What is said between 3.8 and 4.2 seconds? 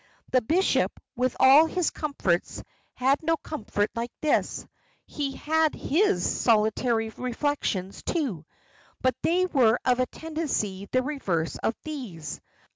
like